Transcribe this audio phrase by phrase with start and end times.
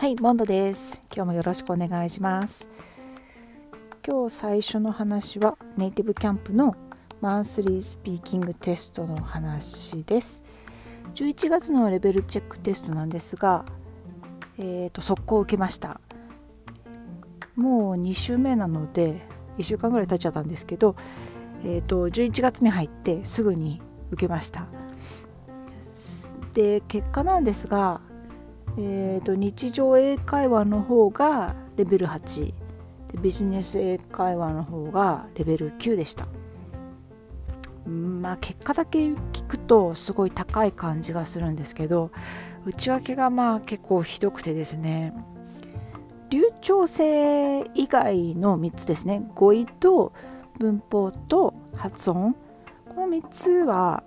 [0.00, 1.02] はい、モンドです。
[1.12, 2.70] 今日もよろしくお願いします。
[4.06, 6.76] 今日最初の話はネイティブキャンプの
[7.20, 10.44] マンスリースピーキングテストの話です。
[11.16, 13.64] 11月のレベルチェックテストなんですが、
[14.56, 16.00] えーと、速攻受けました。
[17.56, 19.26] もう2週目なので
[19.58, 20.94] 1週間ぐらい経っちゃったんですけど、
[21.64, 24.68] えーと、11月に入ってすぐに受けました。
[26.52, 27.97] で結果なんですが
[28.80, 32.54] えーと、日常英会話の方がレベル8で
[33.20, 36.28] ビジネス英会話の方がレベル9でした。
[37.84, 42.10] まあ結果だけ聞くとすごい高い感じがするんですけど
[42.66, 45.12] 内訳がまあ結構ひどくてですね。
[46.30, 49.28] 流暢性以外の3つですね。
[49.34, 50.12] 語彙と
[50.60, 52.36] 文法と発音。
[52.94, 54.04] この3つは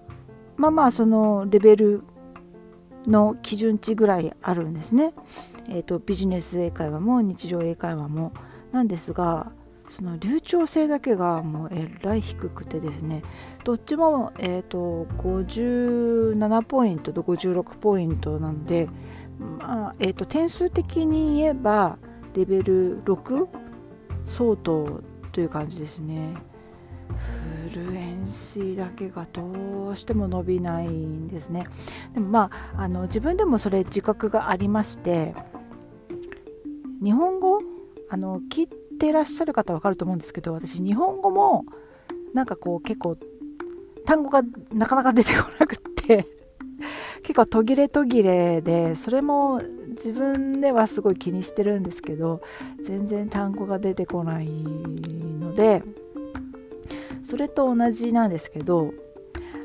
[0.55, 2.03] まあまあそのレベル
[3.07, 5.13] の基準値ぐらいあるんですね。
[5.69, 8.33] えーと、ビジネス英会話も日常英会話も
[8.71, 9.51] なんですが
[9.89, 13.23] その流暢性だけがもうえらい低くてですね
[13.63, 18.89] どっちも、えーと、57ポイントと56ポイントなので、
[19.39, 21.97] まあえーと点数的に言えば
[22.33, 23.47] レベル6
[24.25, 26.33] 相当という感じですね。
[27.75, 31.67] ルエンシーだけがどうしても伸びないんですね。
[32.13, 35.35] でもまああの自分でもそれ自覚がありまして
[37.01, 37.61] 日本語
[38.09, 38.67] あの聞い
[38.99, 41.65] てらっしゃる方は分かると思うんですけど私日本語も
[42.33, 43.17] なんかこう結構
[44.05, 44.41] 単語が
[44.73, 46.27] なかなか出てこなくって
[47.23, 52.41] 結構途切れ途切れでそれも自分ではすごい気にしてるんですけど
[52.81, 55.83] 全然単語が出てこないので
[57.31, 58.91] それと同じなんですけど、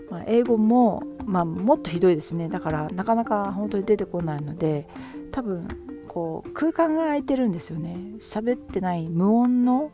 [0.09, 2.49] まあ、英語も、まあ、もっとひどいですね。
[2.49, 4.87] だからなかなか本当に出てこないので
[5.33, 5.67] 多分
[6.07, 7.97] こう空間が空いてるんですよね。
[8.21, 9.91] 喋ってない無音の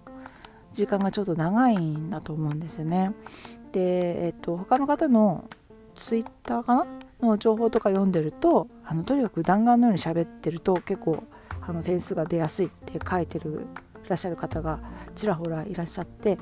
[0.74, 3.14] 時間がちょっと長いんだと思うんですよね。
[3.72, 5.48] で、えっと、他の方の
[5.96, 6.86] ツイッターかな？
[7.22, 11.25] の情報とか読んでるとあのとにかく弾丸のように喋ってると結構
[11.62, 13.64] あの点数が出やすいって書いてる
[14.04, 14.82] いらっしゃる方が
[15.14, 16.36] ちらほらいらっしゃって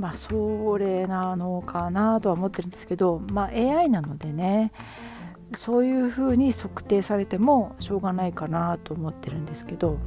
[0.00, 4.72] まあそれなのかなとは思ってるんですけど、まあ、AI なのでね
[5.54, 9.98] そういうふうに測定されてもしょうがないかなと思ってるんですけど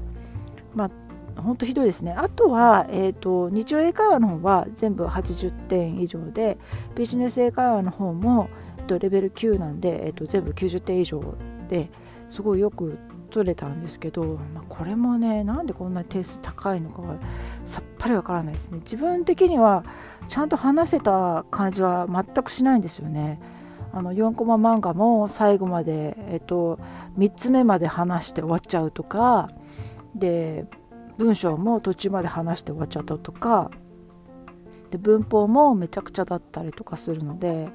[0.73, 2.11] まあ本当ひどいですね。
[2.11, 6.59] あとは、えーと、日常英会話の方は全部80点以上で
[6.95, 11.23] ビジネス英会話の方も、えー、とレベル9なんで、えーと全部90点以上
[11.69, 11.89] で
[12.29, 12.99] すごいよく
[13.33, 17.17] 取れたんですけど、まあ、これもねなんでこんなに点数高いのかが
[17.65, 18.79] さっぱりわからないですね。
[18.79, 19.83] 自分的には
[20.27, 23.41] ちゃんと話せた感じは全くしないんですよね。
[23.91, 26.79] あの4コマ漫画も最後まで、えっと、
[27.17, 29.51] 3つ目まで話して終わっちゃうとか
[30.15, 30.65] で
[31.17, 33.69] 文章も途中まで話して終わっちゃったとか
[34.89, 37.69] で文法もめちゃくちゃだったりとかするので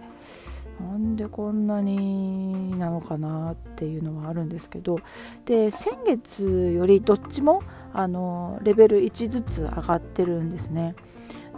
[0.81, 5.01] なんでこんなになのかなっていうのはあるんですけど
[5.45, 7.63] で先月よりどっちも
[7.93, 10.95] あのレベル1ずつ上がってるんですね。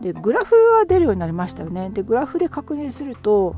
[0.00, 1.90] でグラフが出るようになりましたよね。
[1.90, 3.54] でグラフで確認すると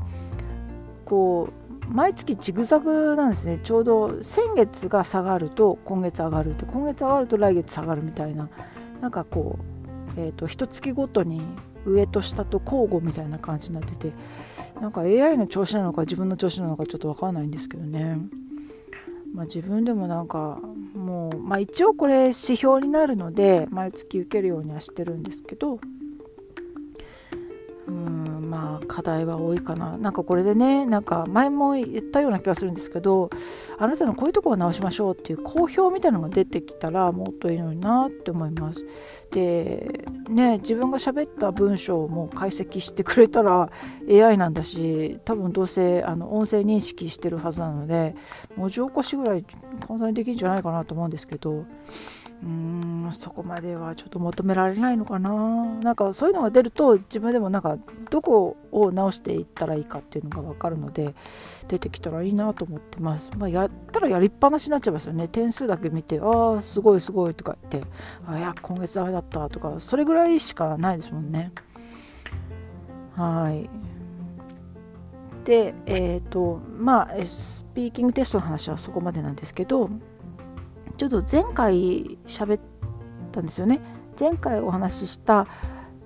[1.05, 8.49] こう毎月ジグザグなんですねちょうど先月が下がると今月上がるって今月上がると来月下がるみたいな
[9.01, 9.59] なんかこ
[10.17, 11.41] う、えーと、一月ごとに
[11.85, 14.13] 上と下と交互みたいな感じになってて
[14.81, 18.17] なんか AI の調子なのか自分の調子なのかちょっと分かんないんですけどね。
[19.33, 20.59] まあ、自分でもなんか
[20.93, 25.79] もう、まあ、一応これ指標になるので毎月受けるようにはしてるんですけど
[27.87, 28.22] うん
[28.63, 29.97] まあ課題は多いかな。
[29.97, 33.29] なんかこれでねなんか前も言ったような気がするんですけど
[33.77, 38.85] あなたのこういうとこを直しましょうっていう公表みたいなのが出てきたらもっといいのになって思います。
[39.31, 43.69] でね自分が喋った文章も解析してくれたら
[44.09, 48.15] AI なんだし多分どうせあの音声認識してるはずなので
[48.55, 49.43] 文字起こしぐらい
[49.85, 51.65] 簡単にできるんじゃないかなと思うんですけど。
[52.43, 55.31] うーんそこまではちょっと求められないのかな。
[55.81, 57.77] なんかそういうのが出ると自分でもなんか
[58.09, 61.15] どこを直していったらいいかっていうのが分かるので
[61.67, 65.27] 出てきたらいいなと思ってます、まあ、やったらやりっぱなしになっちゃいますよね。
[65.27, 67.89] 点数だけ見てああすごいすごいとか言って
[68.27, 71.51] あいや今月ダメだったとかそれぐらいしかないですもんね。
[73.15, 73.69] はい。
[75.45, 79.89] でえっ、ー、とまあスピーキングテストの話はそこまでなんですけど
[80.97, 82.59] ちょっと前回喋っ
[83.31, 83.79] たんですよね。
[84.19, 85.47] 前回お話しした、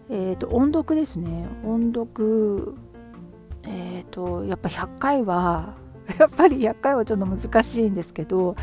[0.09, 1.47] えーと、音読ですね。
[1.63, 2.75] 音読
[3.63, 5.75] えっ、ー、とやっぱ100回は
[6.18, 8.56] やっぱり100回はちょっと難しいんですけど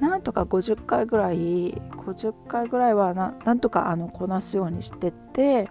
[0.00, 5.70] なんとか50回ぐらい50回ぐらいはななんとかあのこなすようにしてて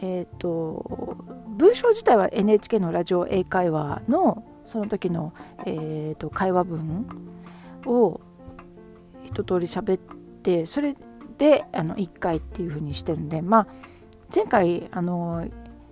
[0.00, 1.16] えっ、ー、と
[1.48, 5.32] 文章自体は NHK のラジオ英会話のその時の、
[5.66, 7.06] えーと、会話文
[7.86, 8.20] を
[9.24, 9.98] 一通り喋っ
[10.42, 10.94] てそれ
[11.38, 13.66] であの1回っていう風にしてるんでまあ
[14.34, 15.48] 前回あの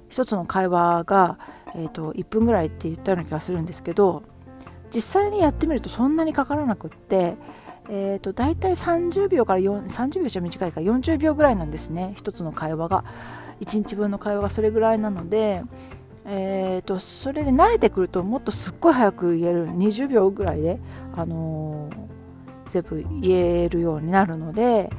[0.08, 1.38] 一つの会話が、
[1.75, 4.23] えーと、1分ぐらいって言ったような気がするんですけど
[4.94, 7.37] 実際にやってみるとそんなにかからなくって、
[7.88, 13.05] えーと、大体30秒から30秒じゃ短いから40秒ぐらいなんですね一つの会話が。
[13.62, 15.62] 1日分の会話がそれぐらいなので、
[16.26, 19.69] えーと、それで慣れてくるともっとすっごい早く言える。
[19.69, 20.81] 20秒ぐらいで、
[21.17, 21.94] あのー、
[22.73, 23.33] 全部言
[23.65, 24.91] えるようになるので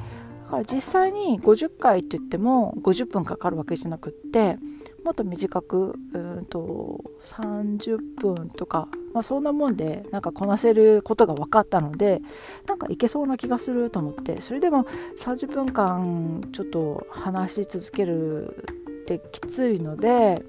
[0.44, 4.58] だから実際に50回って言っても50分かかるわけじゃなくって
[5.04, 12.22] もっと短くうんと30分とか、まあ、そんなもんでなんかこなせることが分かったので
[12.66, 14.84] なんかいけそうな気がすると思ってそれでも
[15.18, 18.64] 30分間ちょっと話し続ける
[19.02, 20.42] ってきついので、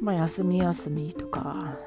[0.00, 1.78] まあ、休み休みとか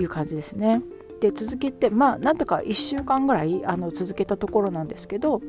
[0.00, 0.82] いう感じですね。
[1.24, 5.40] で続けてまあなんとか1週間ぐらいあの続けたところなんですけど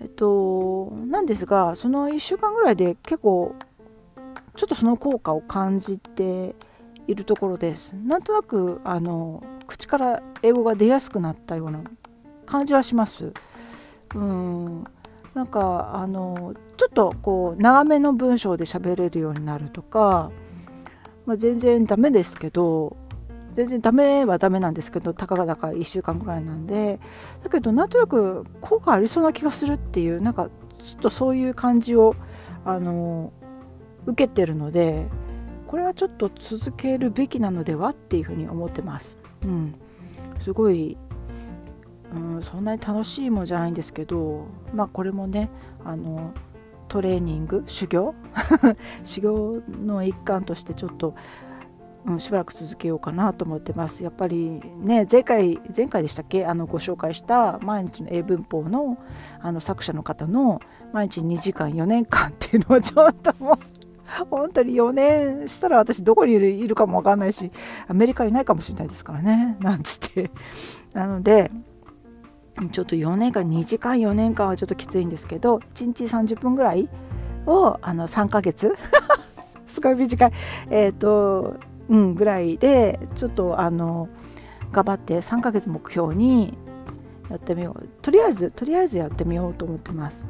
[0.00, 3.54] えっとなんですがその1週間ぐらいで結構
[4.56, 6.56] ちょっとその効果を感じて
[7.06, 7.94] いるところです。
[7.94, 11.82] なんとなくあの口から英語が出やすくなったような
[12.44, 13.32] 感じはします。
[14.14, 14.84] うん
[15.34, 20.30] なんかあのちょっとこう長めの文章で喋れるようになるとか、
[21.26, 22.96] まあ、全然ダメですけど
[23.54, 27.00] 全然ダメはダメなんですけどたかがだか1週間ぐらいなんで。
[27.42, 30.48] だけどなんとなく効果ありそうな気がするっていうなんか
[30.84, 32.14] ちょっとそういう感じを
[32.64, 33.32] あの
[34.06, 35.06] 受けてるので
[35.66, 39.18] これはちょっと続けるべきなのではっていうふうに思ってます。
[39.44, 39.74] うん、
[40.40, 40.96] すごい、
[42.14, 45.50] うん、そんなに楽しいもんじゃないんですけどまあこれもね
[45.84, 46.32] あの
[46.88, 48.14] トレーニング修行？
[49.02, 51.14] 修行の一環としてちょっと
[52.04, 54.02] うん、しばらく続けようかなと思ってます。
[54.02, 56.44] やっぱりね前回前回でしたっけ？
[56.46, 58.98] あのご紹介した毎日の英文法の
[59.40, 60.60] あの作者の方の
[60.92, 67.50] 毎日2時間4年間っていうのはちょっともう本当に4年したら私どこにいるかも分かんないし
[67.88, 69.56] アメリカにいないかもしれないですからね。
[69.60, 70.30] なんつって。
[70.92, 71.50] なので
[72.70, 76.88] ちょっと4年間2時間4年間はちょっときついんですけど1日30分ぐらい
[77.46, 78.76] をあの3ヶ月？
[79.66, 80.32] すごい短い。
[80.70, 81.56] えっ、ー、と
[81.92, 84.08] うん、ぐらいでちょっとあの
[84.72, 86.56] 頑張って3ヶ月目標に
[87.28, 87.88] やってみよう。
[88.00, 90.26] とりあえずとりあえずやってみようと思ってます。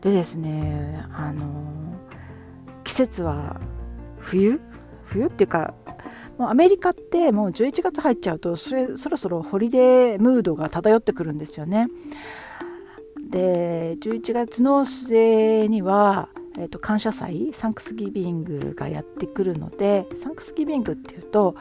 [0.00, 2.00] でですねあの
[2.82, 3.60] 季節は
[4.18, 4.60] 冬？
[5.04, 5.74] 冬っていうか
[6.38, 11.86] もうアメリカってもう11月入っちゃうとそれそろそろホリデームードが漂ってくるんですよね。
[13.30, 21.54] で11月の末にはえーと、感謝祭サンクスギビングがやってくるのでサンクスギビングっていうと、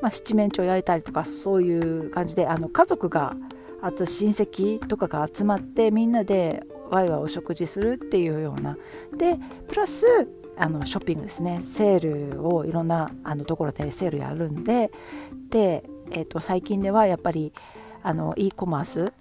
[0.00, 3.36] まあ、七面鳥焼いたりとかそういう感じであの家族が
[3.82, 8.76] あと親戚とかが集まってみんなでワイワイお食事するっていうような。
[9.16, 9.36] で
[9.68, 10.04] プラス
[10.56, 11.60] あのショッピングですね。
[11.62, 14.90] セールをいろんなあのところでセールやるんで
[15.50, 17.52] で、えーと、最近ではやっぱり
[18.02, 19.12] あの e コマース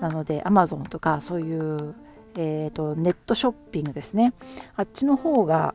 [0.00, 1.94] なのでアマゾンとかそういう
[2.36, 4.34] えーと、ネットショッピングですね。
[4.76, 5.74] あっちの方が、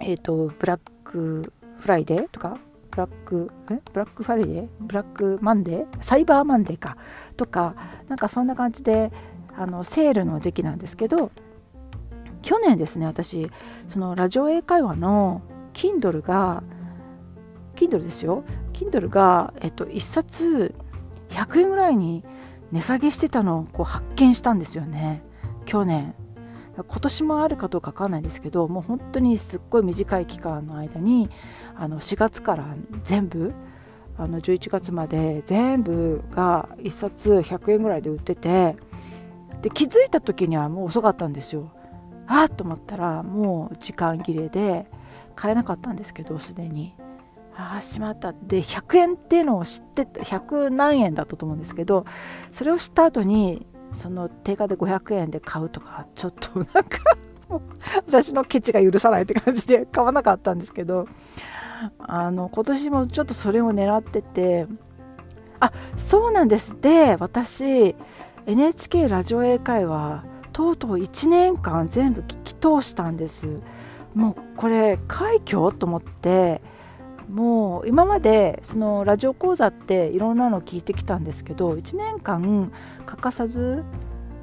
[0.00, 2.58] えーと、ブラックフライデーとか
[2.90, 3.80] ブラックえ？
[3.92, 4.68] ブラックフライデー？
[4.80, 6.02] ブラックマンデー？
[6.02, 6.96] サイバーマンデーか。
[7.36, 7.74] とか
[8.08, 9.12] なんかそんな感じで
[9.56, 11.30] あのセールの時期なんですけど
[12.42, 13.50] 去年ですね私
[13.88, 16.62] そのラジオ英会話の Kindle が
[17.74, 18.44] Kindle ですよ。
[18.72, 20.74] Kindle が、えっと、1冊
[21.30, 22.24] 100円ぐらいに
[22.70, 25.22] 値下げしてたのをこう発見したんですよね。
[25.64, 26.14] 去年
[26.76, 31.30] 今年もあるかどうか分かんないですけどもう本当にすっごい短い期間の間に
[31.76, 32.66] あの4月から
[33.04, 33.52] 全部
[34.16, 38.76] あの11月まで全部が1冊100円ぐらいで売ってて
[39.62, 41.70] で気づいた時にはもう遅かったんですよ。
[42.26, 44.86] あっと思ったらもう時間切れで
[45.34, 46.94] 買えなかったんですけどすでに。
[47.56, 52.04] ああしまったで100円っていうのを知って100何円だったと思うんですけど
[52.50, 56.80] それを知った後にその定価で500円で買うとかちょっとなんか
[58.06, 61.08] 私のケチが許さないって感じで買わなかったんですけど
[61.98, 64.66] あの今年もちょっとそれを狙ってて
[65.60, 66.78] あそうなんです。
[66.80, 67.94] で私
[68.46, 73.62] NHK ラジオ英会話とうとう1年間全部聞き通したんです。
[74.14, 75.72] もうこれ快挙？
[75.72, 76.60] と思って
[77.28, 82.70] もう今までそのラジオ講座っていろんなの聞いてきたんですけど1年間
[83.06, 83.84] 欠かさず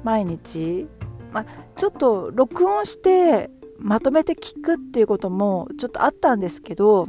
[0.02, 0.88] 毎日、
[1.32, 1.44] ま、
[1.76, 7.08] ちょっと録音してまとめて聞くっていうこともちょっとあったんですけど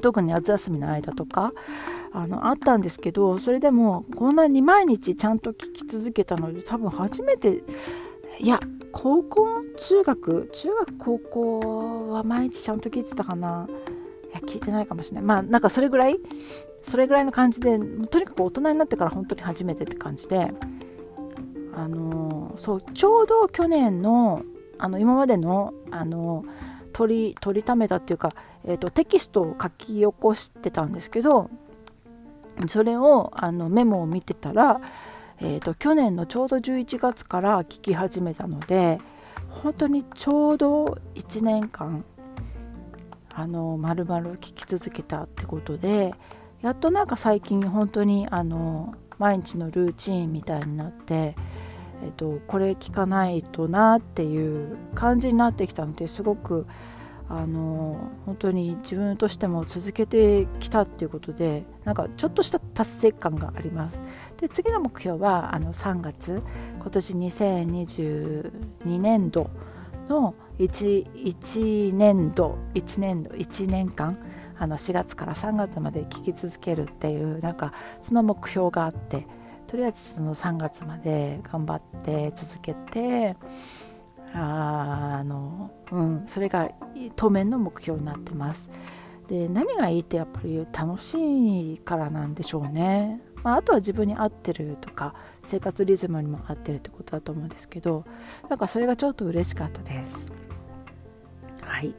[0.00, 1.52] 特に夏休みの間とか
[2.12, 7.62] あのあったんですけどそれでもこんなに毎日ちゃんと聞き続けたので多分初めて
[8.38, 8.60] いや
[8.92, 13.68] 高校中学中学高校は毎日ちゃんと聞いてたかな。
[14.48, 15.24] 聞いてないかもしれない。
[15.24, 16.16] まあなんかそれぐらい
[16.82, 20.50] それぐらいの感じでとにかく大人になってから本当に初めてって感じで
[21.74, 24.42] あのそうちょうど去年の
[24.78, 26.44] あの今までのあの
[26.92, 28.32] 取り取りためたっていうか、
[28.64, 31.50] えーと、テキストを書き起こしてたんですけど
[32.66, 34.80] それをあのメモを見てたら、
[35.40, 38.98] えーと、去年のちょうど11月から聞き始めたので
[39.48, 42.04] 本当にちょうど1年間
[43.38, 46.12] あの丸々聞き続けたってことで
[46.60, 51.36] やっとなんか最近本当にあの毎日のルーチンみたいになって、
[52.02, 56.66] えっと、これ聞かないとなっていう感じになってきたのですごく
[57.28, 64.00] あの本当に自分としても続けてきたっていうことでなんかちょっとした達成感があります。
[64.40, 66.42] で次の目標はあの3月
[66.80, 68.50] 今年2022
[68.98, 69.48] 年度
[70.08, 74.18] の 1, 年度1年度1年間
[74.58, 79.26] あの4月から3月まで聞き続けるっていうなんかその目標があって
[79.68, 83.36] とりあえずその3月まで頑張って続けて
[84.32, 86.70] あの、うん、それが
[87.16, 88.70] 当面の目標になってます。
[89.28, 93.20] で何がいいってやっぱり楽しいからなんでしょうね。
[93.44, 98.04] まあ、あとは自分に合ってるとか生活リズムにも合ってるってことだと思うんですけど
[98.48, 100.32] なんかそれがちょっと嬉しかったです。
[101.68, 101.94] はい。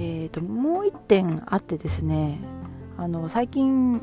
[0.00, 2.38] えーと、もう1点あってですね
[2.96, 4.00] あの最近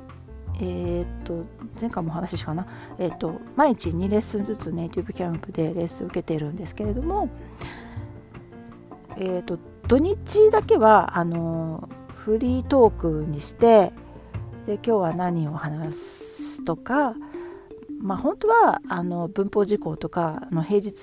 [0.60, 1.46] えーと、
[1.80, 2.66] 前回もお話ししたかな、
[2.98, 7.30] えーと、毎日2レッスンずつネイティブキャンプでレッスン受けているんですけれども、
[9.18, 13.92] えーと土日だけはあのフリートークにして
[14.66, 17.14] で今日は何を話すとか
[18.06, 20.94] まあ本当はあの文法事項とかあの平日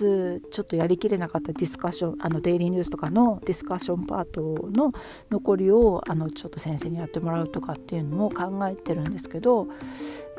[0.53, 4.93] ちょっとやりきれなかったディスカッションあのデイリーニュースとかのディスカッションパートの
[5.29, 9.67] 残りをあのちょっと先生にやってもらうとかっていうのも考えてるんですけど、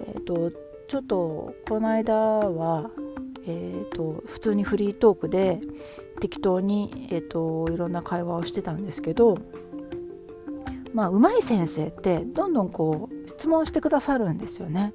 [0.07, 0.53] えーと、
[0.87, 2.89] ちょっとこの間は、
[3.45, 5.59] えーと、普通にフリートークで
[6.21, 9.37] 適当に、えーといろんな会話をしてたんですけど
[10.93, 14.93] まあ上手い先生ってどんどんこう質問してくださるんですよね。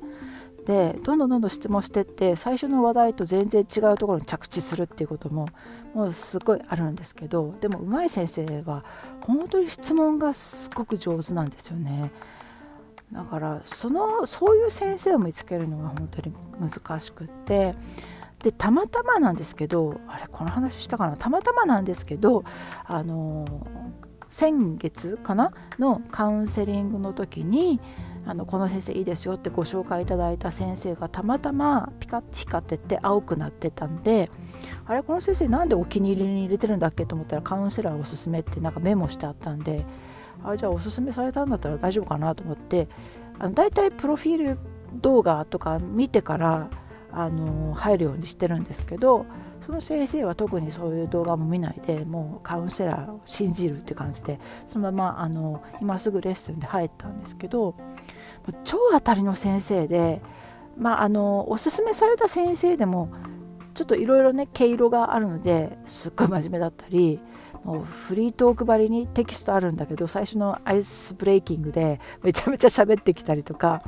[0.68, 5.48] でどんどんどんどん質問してって最初の話題と全然違うところに着地するっていうことも
[5.94, 8.84] もうすごいあるんですけどでも上手い先生は
[9.22, 12.12] 本当に質問がすごく上手なんですよね。
[13.10, 17.74] だからそのそういう先生を見つけるのが本当に難しくって
[18.42, 21.16] でたまたまなんですけどあれこの話したかな？
[21.16, 22.44] たまたまなんですけど
[22.84, 23.46] あの
[24.28, 25.54] 先月かな？
[25.78, 27.80] のカウンセリングの時に
[28.26, 34.30] あのこの先生いいですよってご紹介いただいた先生がたまたまピカッて光ってて青くなってたんで
[34.86, 37.06] あれこの先生なんでお気に入りに入れてるんだっけ？
[37.06, 39.84] と思ったらカウンセラーおすすめってなんかメモしてあったんで
[40.44, 42.88] あじゃあおすすめされたんだったら大丈夫かなと思って
[43.38, 44.58] あのだいたいプロフィール
[44.94, 46.70] 動画とか見てから
[47.10, 49.26] あの入るようにしてるんですけど
[49.68, 57.74] その先生は特にそういう動画も見ないでもうカウンセラーを信じるって感じでそのままあの今すぐレッスンで入ったんですけど
[58.64, 60.22] 超当たりの先生で、
[60.78, 63.12] まあ、あのおすすめされた先生でも
[63.74, 67.20] ちょっといろいろね毛色があるのですっごい真面目だったり
[67.64, 73.82] もうフリートークばりにテキストあるんだけど最初のアイスブレイキングでめちゃめちゃ喋ってきたりとか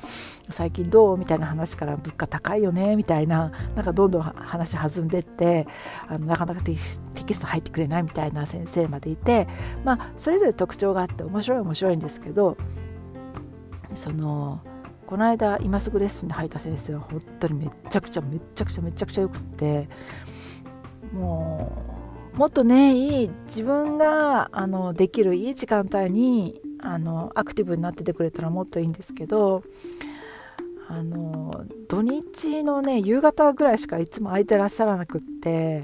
[0.50, 5.66] 最近どうみたいな話から物価高いよねみたいななんかどんどん話弾んでって
[6.08, 7.00] あのなかなかテキス
[7.40, 9.46] ト入ってくれないみたいな先生までいて
[9.84, 12.56] まあそれぞれ特徴があって面白い面白いんですけど
[13.94, 14.60] その
[15.06, 19.88] この間今すぐレッスンで入った先生は本当にめちゃくちゃめちゃくちゃめちゃくちゃよくって
[21.12, 21.99] もう
[22.34, 29.62] もっとねいい自分があのできるいい時間帯にあのアクティブになっててくれたらもっといいんですけど
[30.88, 35.82] あの土日のね夕方ぐらいしかいつも空いてらっしゃらなくって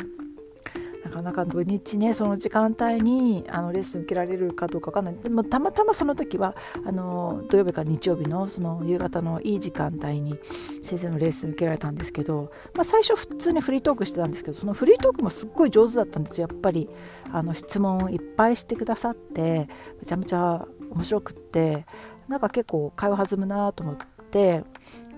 [1.06, 5.14] なかなか土日ねその時間帯にあのレッスン受けられるかどうかわかんない。
[5.14, 10.36] でもたまたまその時はあの土曜日から日曜日のその夕方のいい時間帯に
[10.82, 16.48] 先生のレッスン受けられたんですけど、まあ、最初普通にフリートークしてたんですけどそのフリートークもすっごい上手だったんですよ。
[16.50, 16.88] やっぱり
[17.30, 19.68] あの質問をいっぱいしてくださって
[20.00, 21.86] めちゃめちゃ面白くって
[22.26, 23.96] なんか結構会話弾むなと思っ
[24.32, 24.64] て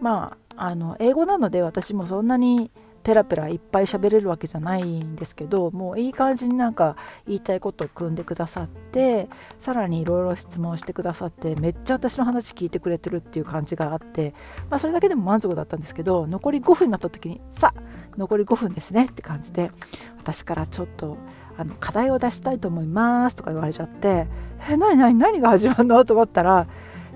[0.03, 2.71] まああの英語なので私もそんなに
[3.09, 6.95] ペラペラいっぱい喋れるわけじゃないんですけどもういい感じになんか
[7.27, 14.35] 言いたいことを組んでくださってさらにいろいろ質問してくださってめっちゃ私の話聞いてくれてるっていう感じがあって、
[14.69, 17.81] まあ、それだけでも満足だったんですけど残り5分になった時にさあ
[18.19, 19.71] 残り5分ですねって感じで
[20.19, 21.17] 私からちょっと
[21.57, 24.29] あの課題を出したいと思いますとか言われちゃって
[24.69, 26.05] え何何何が始まるの？
[26.05, 26.69] と思ったら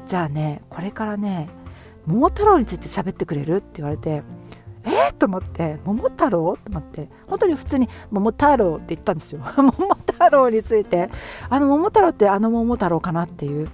[0.06, 1.50] じゃあねこれからね
[2.06, 3.56] 桃太郎について喋ってくれる？
[3.56, 4.22] って言われて
[4.84, 9.40] えー、と思って「桃太郎?」と思って本当に普通に「桃太郎」って言ったんですよ。
[9.56, 11.10] 桃太郎について。
[11.48, 13.68] あの桃太郎ってあの桃太郎かなっていう。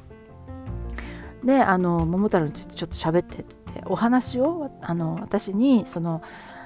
[1.44, 6.20] であの桃太郎についてちょっと喋ってってお話をあの私にその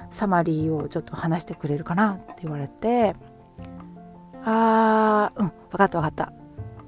[0.09, 3.15] サマリーをちょっと話してくれるかなって言われて
[4.43, 6.33] あーうん分かった分かった。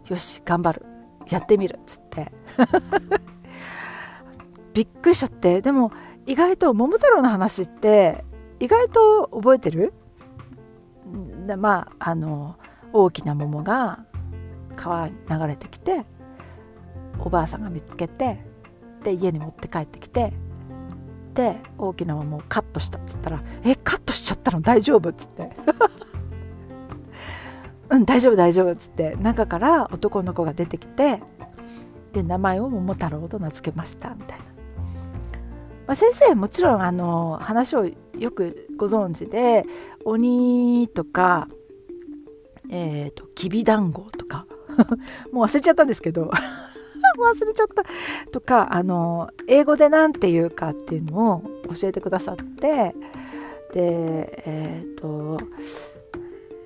[0.07, 0.85] よし頑張る。
[1.29, 2.31] やってみるっつって。
[4.74, 5.62] びっくりしちゃって。
[5.62, 5.91] でも
[6.25, 8.25] 意外と桃太郎の話って
[8.60, 9.94] 意外と覚えてる？
[11.46, 12.55] でまああの
[12.91, 14.05] 大きな桃が
[14.75, 16.05] 川に流れてきて
[17.20, 18.39] おばあさんが見つけて
[19.03, 20.34] で家に持って帰ってきて
[21.36, 24.62] で大きな桃をカットしたっつったら「えカットしちゃったの？
[24.62, 25.51] 大丈夫?」っつって
[27.91, 31.22] 「うん大丈夫大丈夫」っつって中から男の子が出てきて
[32.13, 34.54] で名前を桃太郎と名付けましたみたいな。
[35.88, 37.86] まあ、先生もちろんあの話を
[38.18, 39.65] よくご存知で
[40.04, 41.48] 鬼とか、
[42.72, 44.48] えーと、きびだんごとか
[45.32, 46.32] もう忘れちゃったんですけど
[47.20, 47.84] 忘れちゃった
[48.32, 51.44] とかあの英語で何て言うかっていうのを
[51.75, 52.96] 教えてくださって
[53.74, 55.39] でえっ、ー、と、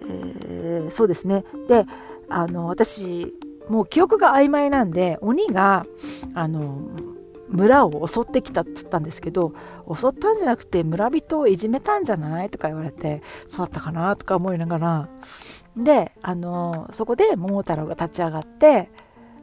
[0.08, 1.44] えー、そうですね。
[1.68, 1.86] で
[2.30, 3.36] あの私
[3.70, 5.86] もう記憶が曖昧なんで鬼が
[6.34, 6.90] あの
[7.50, 9.53] 村を襲ってきたって言ったんですけど
[9.88, 12.50] 襲ったんじゃなくて村人をいじめたんじゃない？
[12.50, 14.16] とか言われてそうだったかな？
[14.16, 15.09] とか思いながら。
[15.75, 18.92] であのそこで桃太郎が立ち上がって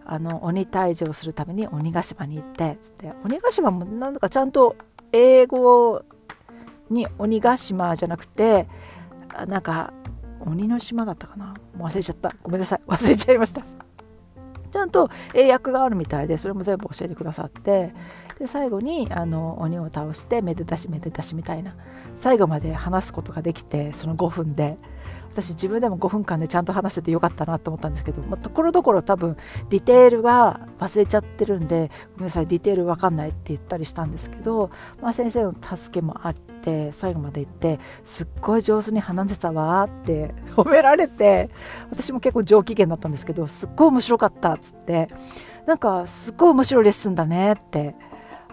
[0.05, 4.77] あの鬼退治をするために鬼ヶ島に行ってで鬼ヶ島もなんだかちゃんと
[5.13, 6.03] 英語
[6.91, 8.69] に鬼ヶ島じゃなくて
[9.49, 9.93] なんか
[10.41, 11.55] 鬼の島だったかな？
[11.79, 12.35] 忘れちゃった。
[12.43, 12.81] ごめんなさい。
[12.87, 13.63] 忘れちゃいました。
[14.77, 17.95] ちゃんと英訳があるみたいでそれも全部教えてくださって
[18.39, 21.75] で最後にあの鬼を倒してめでたしめでたしみたいな
[22.15, 24.77] 最後まで話すことができてその5分で。
[25.37, 29.37] 私自分でも5分間でちゃんと話せてよかったなと思ったんですけど、まあ、ところどころ多分
[29.69, 34.71] ディテールが忘れちゃってるんでごめんなさいディテール分かんないって言ったりしたんですけど、
[35.03, 41.51] まあ、先生の助けもあって最後まで言ってすっごい上手に話せたわって褒められて
[41.91, 45.09] 私も結構上機嫌だったんですけどすっごい面白かったっつって
[45.67, 47.95] なんかすっごい面白いレッスンだねって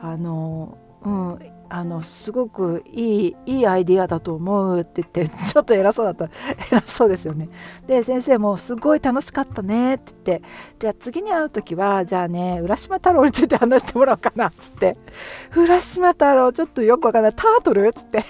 [0.01, 6.29] あのうんあのすごくいいいいアイディアだと思うって言って ちょっと偉そうだった。
[6.71, 7.49] 偉そうですよね。
[7.87, 10.47] で先生もすごい楽しかったねって言って。
[10.77, 14.97] じゃあ次に会う時はじゃあね浦島太郎について話してもらおうかなっつって。
[15.55, 17.33] 浦島太郎ちょっとよくわかんない。
[17.33, 17.87] タートル？
[17.87, 18.23] っつって。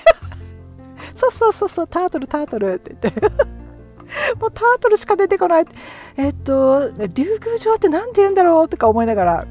[1.14, 3.22] そうそうそうそうタートルタートルって言って。
[4.40, 5.66] もうタートルしか出てこない。
[6.16, 9.48] えっと竜宮城って何て言うんだろうとか思いながら。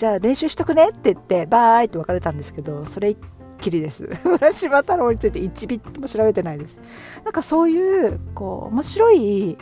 [0.00, 3.16] じゃあ練習しとくねって言ってバーイって別れたんですけどそれっ
[3.60, 4.08] きりです。
[4.24, 6.80] 浦島太郎について1ビットも調べてないです。
[7.22, 9.58] なんかそういうこう面白い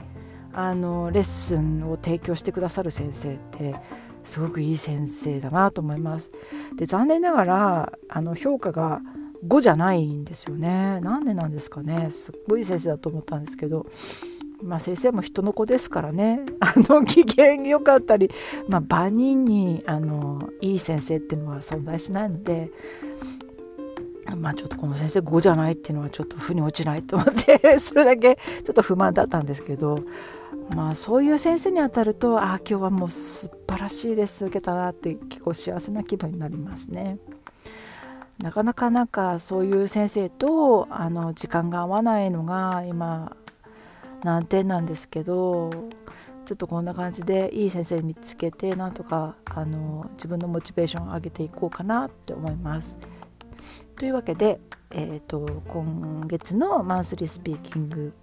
[0.53, 3.75] あのレッスンを提供してくださる先生って
[4.23, 6.31] すごくいい先生だなと思います。
[6.77, 9.01] で残念ながらあの評価が
[9.45, 11.01] 5じゃないんですよね。
[11.01, 12.13] なんでなんですかね。
[12.13, 13.87] すっごい先生だと思ったんですけど。
[14.63, 18.31] まあ、先生も人の子ですからね あの機嫌良かったり、
[18.69, 22.71] まあ、万人にあのいい先生っていうのは存在しないので。
[24.37, 30.01] まあちょっとこの先生5じゃないっていうのはちょっと負に落ちないと思って それだけちょっと不満だったんですけど
[30.69, 37.19] まあそういう先生にあたるとああ今日はもう素晴らしいレッスン受けたなって結構幸せな気分になりますね。
[38.39, 43.37] なかなかなんかそういう先生とあの時間が合わないのが今
[44.25, 45.71] 難点なんですけど
[46.45, 52.99] ちょっとこんな感じでいい先生見つけてなんとかあの自分のモチベーションを上げていこうかなって思います。
[53.97, 54.61] というわけで、
[54.93, 58.15] えーと、今月のマンスリースピーキング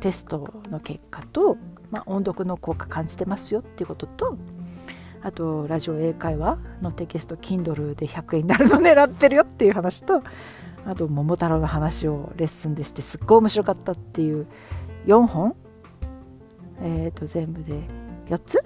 [0.00, 1.56] テストの結果と、
[1.90, 4.36] まあ、音読の効果感じてますよっていうことと
[5.22, 10.22] あとラジオ英会話のテキスト Kindle で100円になるの狙ってるよっていう話と
[10.84, 14.48] あと桃太郎の話をレッスンでしてすっごい面白かったっていう
[15.06, 15.56] 4本？
[16.80, 17.80] えっ、ー、と全部で
[18.28, 18.58] 4つ？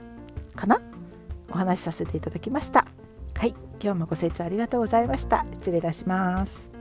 [0.55, 0.81] かな？
[1.51, 2.87] お話しさせていただきました。
[3.35, 3.55] はい。
[3.83, 5.45] 今日もご清聴ありがとうございました。
[5.53, 6.76] 失礼いたします。